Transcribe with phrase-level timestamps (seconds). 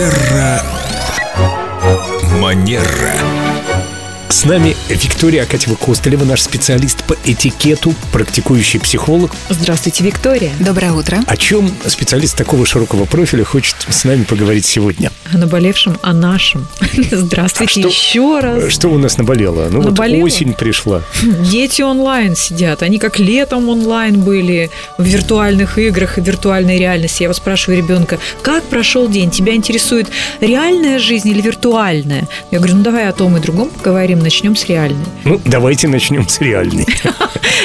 [0.00, 0.62] Терра
[2.40, 3.49] Манера.
[4.30, 9.32] С нами Виктория Акатьева-Костылева, наш специалист по этикету, практикующий психолог.
[9.48, 10.52] Здравствуйте, Виктория.
[10.60, 11.18] Доброе утро.
[11.26, 15.10] О чем специалист такого широкого профиля хочет с нами поговорить сегодня?
[15.34, 16.68] О наболевшем, о нашем.
[17.10, 18.72] Здравствуйте А что- еще раз.
[18.72, 19.68] Что у нас наболело?
[19.68, 20.20] Ну Наболело?
[20.22, 21.02] вот осень пришла.
[21.50, 22.82] Дети онлайн сидят.
[22.82, 27.24] Они как летом онлайн были в виртуальных играх и виртуальной реальности.
[27.24, 29.30] Я вас спрашиваю ребенка, как прошел день?
[29.32, 30.08] Тебя интересует
[30.40, 32.28] реальная жизнь или виртуальная?
[32.52, 35.04] Я говорю, ну давай о том и другом поговорим, начнем с реальной.
[35.24, 36.86] Ну, давайте начнем с реальной.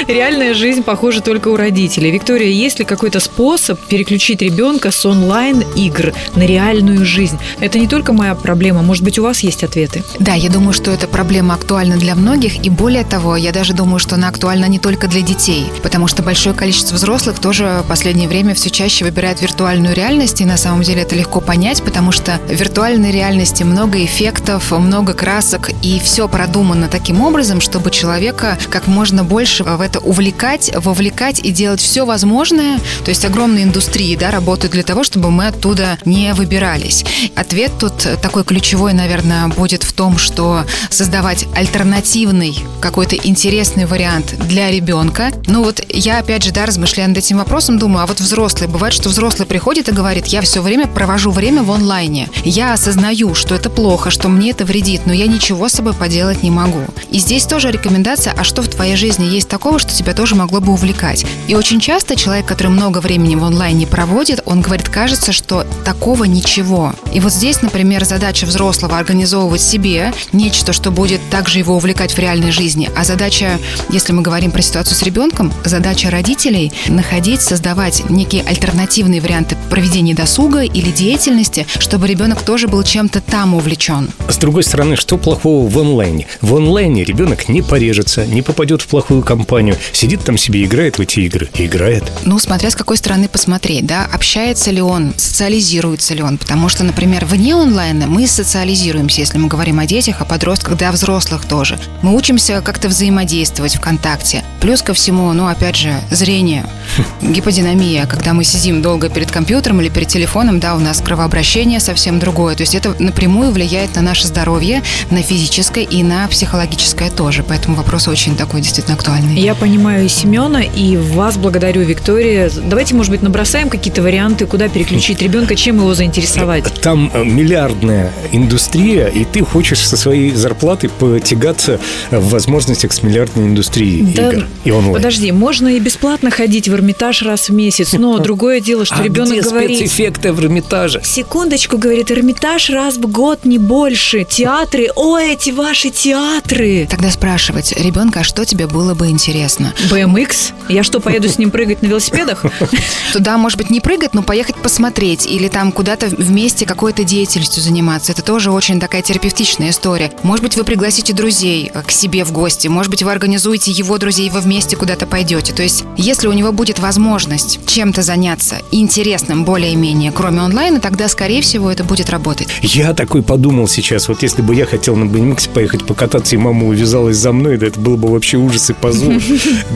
[0.08, 2.10] Реальная жизнь похожа только у родителей.
[2.10, 7.38] Виктория, есть ли какой-то способ переключить ребенка с онлайн-игр на реальную жизнь?
[7.60, 8.82] Это не только моя проблема.
[8.82, 10.04] Может быть, у вас есть ответы?
[10.18, 13.98] Да, я думаю, что эта проблема актуальна для многих, и более того, я даже думаю,
[13.98, 18.28] что она актуальна не только для детей, потому что большое количество взрослых тоже в последнее
[18.28, 22.38] время все чаще выбирают виртуальную реальность, и на самом деле это легко понять, потому что
[22.46, 28.86] в виртуальной реальности много эффектов, много красок, и все продумано таким образом, чтобы человека как
[28.86, 32.78] можно больше в это увлекать, вовлекать и делать все возможное.
[33.04, 37.04] То есть огромные индустрии да, работают для того, чтобы мы оттуда не выбирались.
[37.34, 44.70] Ответ тут такой ключевой, наверное, будет в том, что создавать альтернативный какой-то интересный вариант для
[44.70, 45.32] ребенка.
[45.48, 48.94] Ну вот я опять же, да, размышляя над этим вопросом, думаю, а вот взрослые, бывает,
[48.94, 52.28] что взрослый приходит и говорит, я все время провожу время в онлайне.
[52.44, 56.35] Я осознаю, что это плохо, что мне это вредит, но я ничего с собой поделать
[56.42, 56.84] не могу.
[57.10, 60.60] И здесь тоже рекомендация, а что в твоей жизни есть такого, что тебя тоже могло
[60.60, 61.24] бы увлекать.
[61.48, 66.24] И очень часто человек, который много времени в онлайне проводит, он говорит, кажется, что такого
[66.24, 66.92] ничего.
[67.12, 72.18] И вот здесь, например, задача взрослого организовывать себе нечто, что будет также его увлекать в
[72.18, 72.90] реальной жизни.
[72.96, 73.58] А задача,
[73.90, 80.14] если мы говорим про ситуацию с ребенком, задача родителей находить, создавать некие альтернативные варианты проведения
[80.14, 84.10] досуга или деятельности, чтобы ребенок тоже был чем-то там увлечен.
[84.28, 86.25] С другой стороны, что плохого в онлайне?
[86.40, 91.00] В онлайне ребенок не порежется, не попадет в плохую компанию, сидит там себе, играет в
[91.00, 91.48] эти игры.
[91.54, 92.04] Играет.
[92.24, 96.84] Ну, смотря с какой стороны посмотреть, да, общается ли он, социализируется ли он, потому что,
[96.84, 101.44] например, вне онлайна мы социализируемся, если мы говорим о детях, о подростках, да, о взрослых
[101.44, 101.78] тоже.
[102.02, 104.44] Мы учимся как-то взаимодействовать ВКонтакте.
[104.60, 106.66] Плюс ко всему, ну, опять же, зрение,
[107.22, 112.18] гиподинамия, когда мы сидим долго перед компьютером или перед телефоном, да, у нас кровообращение совсем
[112.18, 117.42] другое, то есть это напрямую влияет на наше здоровье, на физическое и на психологическое тоже,
[117.42, 119.34] поэтому вопрос очень такой действительно актуальный.
[119.34, 122.50] Я понимаю и Семена, и вас благодарю, Виктория.
[122.64, 126.64] Давайте, может быть, набросаем какие-то варианты, куда переключить ребенка, чем его заинтересовать.
[126.80, 131.80] Там э, миллиардная индустрия, и ты хочешь со своей зарплаты потягаться
[132.10, 134.94] в возможностях с миллиардной индустрией Да, игр и онлайн.
[134.94, 139.02] Подожди, можно и бесплатно ходить в Эрмитаж раз в месяц, но другое дело, что а
[139.02, 139.76] ребенок где говорит...
[139.78, 141.00] спецэффекты в Эрмитаже?
[141.04, 144.24] Секундочку, говорит, Эрмитаж раз в год, не больше.
[144.24, 146.86] Театры, о, эти ваши театры.
[146.90, 149.72] Тогда спрашивать ребенка, а что тебе было бы интересно?
[149.90, 150.52] BMX?
[150.68, 152.44] Я что, поеду с ним прыгать на велосипедах?
[153.14, 158.12] Туда, может быть, не прыгать, но поехать посмотреть или там куда-то вместе какой-то деятельностью заниматься.
[158.12, 160.12] Это тоже очень такая терапевтичная история.
[160.22, 163.96] Может быть, вы пригласите друзей э, к себе в гости, может быть, вы организуете его
[163.96, 165.54] друзей, и вы вместе куда-то пойдете.
[165.54, 171.40] То есть, если у него будет возможность чем-то заняться интересным более-менее, кроме онлайна, тогда, скорее
[171.40, 172.48] всего, это будет работать.
[172.60, 176.66] Я такой подумал сейчас, вот если бы я хотел на BMX поехать покататься, и мама
[176.66, 179.14] увязалась за мной, да это было бы вообще ужас и позор.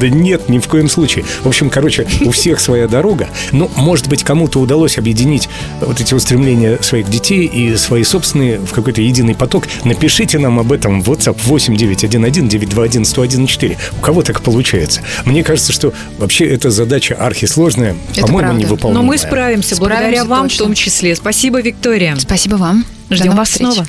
[0.01, 1.25] Да нет, ни в коем случае.
[1.43, 3.29] В общем, короче, у всех своя дорога.
[3.53, 5.49] Ну, может быть, кому-то удалось объединить
[5.81, 9.65] вот эти устремления своих детей и свои собственные в какой-то единый поток.
[9.85, 13.77] Напишите нам об этом в WhatsApp 8911-921-1014.
[13.99, 15.03] У кого так получается?
[15.25, 18.61] Мне кажется, что вообще эта задача архисложная, Это по-моему, правда.
[18.65, 19.03] невыполнимая.
[19.03, 20.65] Но мы справимся, благодаря Справимся вам точно.
[20.65, 21.15] в том числе.
[21.17, 22.17] Спасибо, Виктория.
[22.19, 22.85] Спасибо вам.
[23.09, 23.69] До Ждем новых вас встреч.
[23.73, 23.87] снова.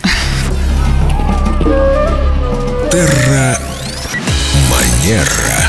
[2.91, 3.57] Терра
[4.69, 5.60] Манера.